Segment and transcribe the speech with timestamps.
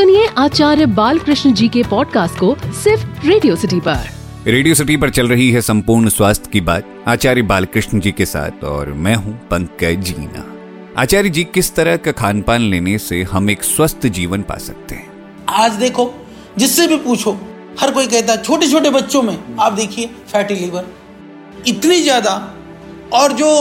[0.00, 4.06] सुनिए आचार्य बालकृष्ण जी के पॉडकास्ट को सिर्फ़ रेडियो सिटी पर।
[4.46, 8.64] रेडियो सिटी पर चल रही है संपूर्ण स्वास्थ्य की बात आचार्य बालकृष्ण जी के साथ
[8.64, 10.44] और मैं हूँ पंकज जीना।
[10.98, 14.94] आचार्य जी किस तरह का खान पान लेने से हम एक स्वस्थ जीवन पा सकते
[14.94, 15.06] हैं?
[15.48, 16.10] आज देखो
[16.58, 17.38] जिससे भी पूछो
[17.80, 20.86] हर कोई कहता है छोटे छोटे बच्चों में आप देखिए फैटी लीवर
[21.66, 22.34] इतनी ज़्यादा
[23.12, 23.52] और जो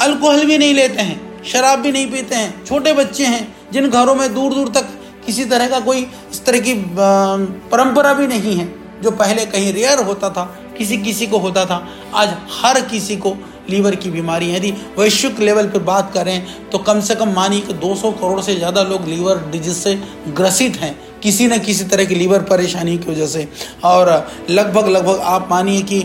[0.00, 4.14] अल्कोहल भी नहीं लेते हैं शराब भी नहीं पीते हैं छोटे बच्चे हैं जिन घरों
[4.14, 4.88] में दूर दूर तक
[5.26, 8.66] किसी तरह का कोई इस तरह की परंपरा भी नहीं है,
[9.02, 10.44] जो पहले कहीं रेयर होता था,
[10.78, 13.36] किसी किसी को होता था। आज हर किसी को
[13.70, 17.60] लीवर की बीमारी है। यदि वैश्विक लेवल पर बात करें तो कम से कम मानिए
[17.60, 19.94] कि 200 करोड़ से ज़्यादा लोग लीवर डिज़ीज़ से
[20.30, 23.48] ग्रसित हैं, किसी न किसी तरह की लीवर परेशानी की वजह से।
[23.84, 24.10] और
[24.50, 26.00] लगभग लगभग आप मानिए कि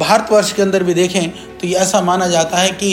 [0.00, 2.92] भारतवर्ष के अंदर भी देखें तो ये ऐसा माना जाता है कि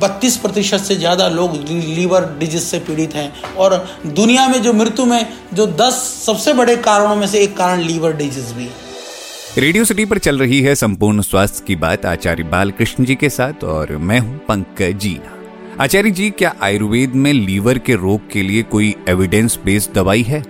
[0.00, 5.04] बत्तीस प्रतिशत से ज़्यादा लोग लीवर डिज़ीज़ से पीड़ित हैं। और दुनिया में जो मृत्यु
[5.06, 5.94] में जो दस
[6.26, 8.90] सबसे बड़े कारणों में से एक कारण लीवर डिज़ीज़ भी है।
[9.58, 13.64] रेडियो सिटी पर चल रही है संपूर्ण स्वास्थ्य की बात आचार्य बालकृष्ण जी के साथ,
[13.64, 15.38] और मैं हूँ पंकज जीना।
[15.80, 20.42] आचार्य जी, क्या आयुर्वेद में लीवर के रोग के लिए कोई एविडेंस बेस्ड दवाई है?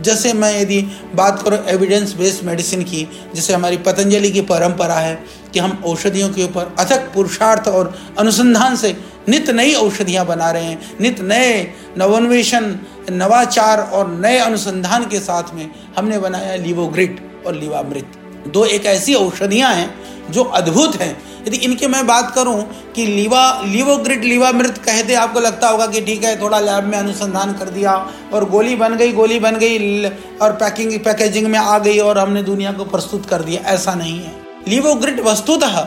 [0.00, 0.80] जैसे मैं यदि
[1.14, 5.14] बात करूँ एविडेंस बेस्ड मेडिसिन की, जैसे हमारी पतंजलि की परंपरा है
[5.52, 8.96] कि हम औषधियों के ऊपर अथक पुरुषार्थ और अनुसंधान से
[9.28, 11.62] नित नई औषधियाँ बना रहे हैं, नित नए
[11.98, 12.74] नवोन्वेषण,
[13.10, 18.12] नवाचार और नए अनुसंधान के साथ में हमने बनाया लीवोग्रिट और लीवामृत
[18.48, 19.94] दो एक ऐसी औषधियाँ हैं
[20.30, 22.62] जो अद्भुत हैं यदि इनके मैं बात करूँ
[22.94, 27.52] कि लीवा, लीवोग्रिड, लीवामृत कहते आपको लगता होगा कि ठीक है, थोड़ा लैब में अनुसंधान
[27.52, 27.94] कर दिया
[28.32, 30.04] और गोली बन गई, गोली बन गई
[30.38, 34.18] और पैकिंग, पैकेजिंग में आ गई और हमने दुनिया को प्रस्तुत कर दिया। ऐसा नहीं
[34.20, 34.34] है।
[34.68, 35.80] लीवोग्रिड वस्तुतः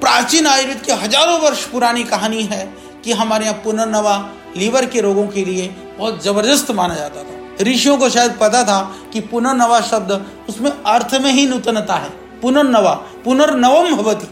[0.00, 2.64] प्राचीन आयुर्वेद की हज़ारों वर्ष पुरानी कहानी है
[3.04, 4.16] कि हमारे यहाँ पुनर्नवा
[4.56, 5.68] लीवर के रोगों के लिए
[5.98, 8.80] बहुत ज़बरदस्त माना जाता था। ऋषियों को शायद पता था
[9.12, 10.10] कि पुनर्नवा शब्द
[10.48, 12.10] उसमें अर्थ में ही नूतनता है।
[12.42, 12.92] पुनर्नवा,
[13.24, 14.26] पुनर्नवम भवती।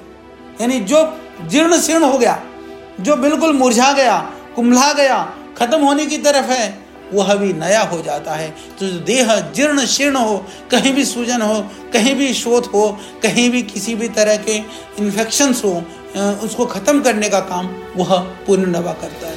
[0.61, 1.03] यानी जो
[1.49, 2.39] जीर्ण शीर्ण हो गया,
[3.01, 4.17] जो बिल्कुल मुरझा गया
[4.57, 5.23] कुंभला गया,
[5.59, 8.49] खत्म होने की तरफ़ है, वह भी नया हो जाता है।
[8.81, 10.37] तो देह जीर्ण शीर्ण हो,
[10.71, 11.61] कहीं भी सूजन हो,
[11.93, 12.87] कहीं भी शोध हो,
[13.23, 14.57] कहीं भी किसी भी तरह के
[14.99, 15.83] इन्फेक्शन हो
[16.45, 19.35] उसको खत्म करने का काम वह पुनर्नवा करता है।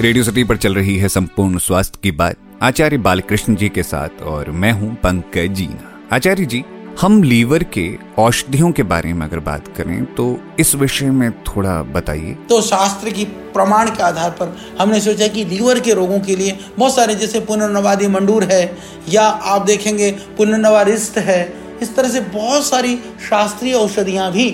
[0.00, 4.22] रेडियो सिटी पर चल रही है संपूर्ण स्वास्थ्य की बात। आचार्य बालकृष्ण जी के साथ
[4.22, 6.64] और मैं हूँ पंकज जीना। आचार्य जी
[7.00, 7.82] हम लीवर के
[8.18, 10.24] औषधियों के बारे में अगर बात करें तो
[10.60, 15.44] इस विषय में थोड़ा बताइए। तो शास्त्र की प्रमाण के आधार पर हमने सोचा कि
[15.44, 18.76] लीवर के रोगों के लिए बहुत सारे, जैसे पुनर्नवादी मंडूर है,
[19.08, 21.42] या आप देखेंगे पुनर्नवारिस्त है,
[21.82, 22.96] इस तरह से बहुत सारी
[23.28, 24.50] शास्त्रीय औषधियाँ भी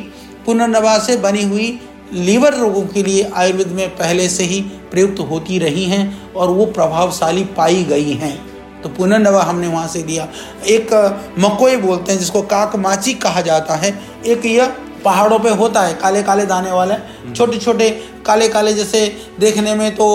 [0.47, 1.79] पुनर्नवा से बनी हुई
[2.13, 4.61] लीवर रोगों के लिए आयुर्वेद में पहले से ही
[4.91, 8.39] प्रयुक्त होती रही हैं और वो प्रभावशाली पाई गई हैं।
[8.83, 10.29] तो पुनर्नवा हमने वहाँ से लिया।
[10.67, 10.95] एक
[11.39, 13.93] मकोई बोलते हैं जिसको काकमाची कहा जाता है।
[14.27, 16.95] एक यह पहाड़ों पे होता है काले काले दाने वाले।
[17.35, 17.91] छोटे छोटे
[18.27, 19.07] काले काले जैसे
[19.41, 20.09] देखने में तो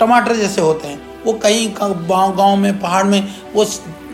[0.00, 3.64] टमाटर जैसे होते हैं। वो कहीं गाँव गाँव में पहाड़ में वो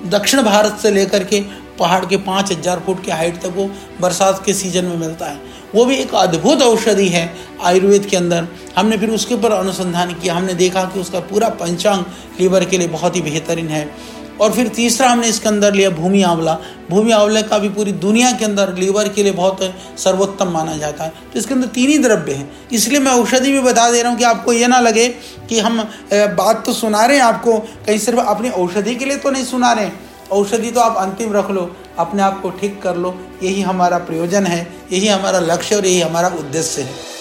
[0.09, 1.41] दक्षिण भारत से लेकर के
[1.78, 3.68] पहाड़ के पाँच हज़ार फुट के हाइट तक वो
[4.00, 5.40] बरसात के सीज़न में मिलता है।
[5.74, 7.30] वो भी एक अद्भुत औषधि है
[7.64, 8.46] आयुर्वेद के अंदर।
[8.76, 12.04] हमने फिर उसके ऊपर अनुसंधान किया। हमने देखा कि उसका पूरा पंचांग
[12.40, 13.88] लीवर के लिए बहुत ही बेहतरीन है।
[14.34, 16.56] और फिर तीसरा हमने इसके अंदर लिया भूमि आंवला।
[16.90, 19.60] भूमि आंवले का भी पूरी दुनिया के अंदर लीवर के लिए बहुत
[19.98, 23.60] सर्वोत्तम माना जाता है। तो इसके अंदर तीन ही द्रव्य हैं। इसलिए मैं औषधि भी
[23.62, 25.08] बता दे रहा हूँ कि आपको ये ना लगे
[25.48, 29.30] कि हम बात तो सुना रहे हैं आपको। कहीं सिर्फ़ अपनी औषधि के लिए तो
[29.30, 32.96] नहीं सुना रहे हैं। औषधि तो आप अंतिम रख लो, अपने आप को ठीक कर
[32.96, 37.12] लो। यही हमारा प्रयोजन है, यही हमारा लक्ष्य और यही हमारा उद्देश्य है।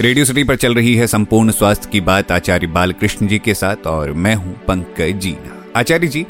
[0.00, 3.86] रेडियो सिटी पर चल रही है संपूर्ण स्वास्थ्य की बात आचार्य बालकृष्ण जी के साथ
[3.86, 6.26] और मैं हूँ पंकज जीना आचार्य जी,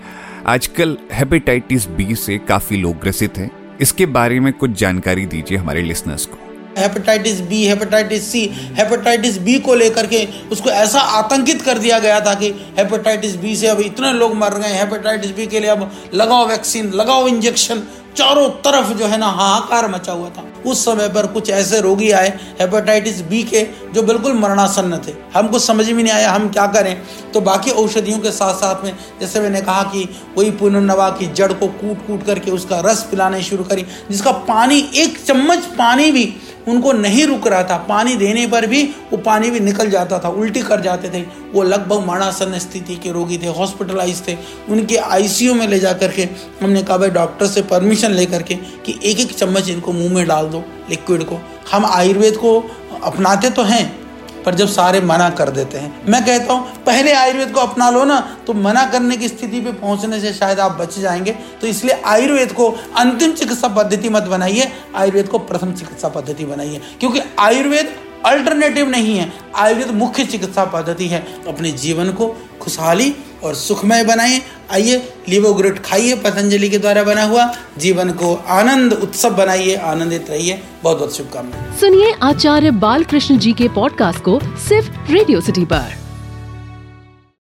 [0.46, 3.50] आजकल हेपेटाइटिस बी से काफ़ी लोग ग्रसित हैं।
[3.80, 6.47] इसके बारे में कुछ जानकारी दीजिए हमारे लिसनर्स को।
[6.78, 8.44] Hepatitis B hepatitis C
[8.78, 12.48] hepatitis B को लेकर के उसको ऐसा आतंकित कर दिया गया था कि
[12.78, 16.90] हेपेटाइटिस बी से अब इतने लोग मर गए हेपेटाइटिस बी के लिए अब लगाओ वैक्सीन
[16.92, 17.82] लगाओ इंजेक्शन
[18.16, 22.10] चारों तरफ़ जो है ना हाहाकार मचा हुआ था। उस समय पर कुछ ऐसे रोगी
[22.10, 22.28] आए
[22.60, 23.62] हेपेटाइटिस बी के
[23.94, 27.02] जो बिल्कुल मरणासन्न थे। हमको समझ में नहीं आया हम क्या करें।
[27.34, 31.52] तो बाकी औषधियों के साथ साथ में जैसे मैंने कहा कि वही पुनर्नवा की जड़
[31.52, 36.24] को कूट कूट करके उसका रस पिलाने शुरू करी, जिसका पानी, एक चम्मच पानी भी
[36.68, 38.82] उनको नहीं रुक रहा था। पानी देने पर भी
[39.12, 41.22] वो पानी भी निकल जाता था, उल्टी कर जाते थे।
[41.52, 44.36] वो लगभग मरणासन स्थिति के रोगी थे हॉस्पिटलाइज थे।
[44.68, 46.28] उनके आईसीयू में ले जा करके
[46.62, 50.26] हमने कहा, भाई डॉक्टर से परमिशन ले करके कि एक एक चम्मच इनको मुँह में
[50.26, 51.40] डाल दो लिक्विड को।
[51.72, 52.58] हम आयुर्वेद को
[53.04, 53.97] अपनाते तो हैं
[54.48, 58.04] पर जब सारे मना कर देते हैं। मैं कहता हूँ, पहले आयुर्वेद को अपना लो
[58.04, 62.00] ना तो मना करने की स्थिति पे पहुँचने से शायद आप बच जाएँगे। तो इसलिए
[62.06, 67.94] आयुर्वेद को अंतिम चिकित्सा पद्धति मत बनाइए, आयुर्वेद को प्रथम चिकित्सा पद्धति बनाइए। क्योंकि आयुर्वेद
[68.26, 74.40] अल्टरनेटिव नहीं है, आयुर्वेद मुख्य चिकित्सा पद्धति है। अपने जीवन को खुशहाली और सुखमय बनाएँ।
[74.72, 80.62] आइए लिवोग्रेट खाइए, पतंजलि के द्वारा बना हुआ जीवन को आनंद उत्सव बनाइए, आनंदित रहिए।
[80.82, 86.07] बहुत बहुत शुभकामनाएँ। सुनिए आचार्य बाल कृष्ण जी के पॉडकास्ट को सिर्फ़ रेडियो सिटी पर।